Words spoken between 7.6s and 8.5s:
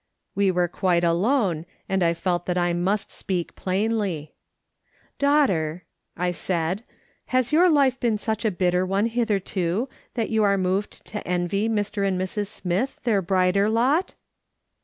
life been such a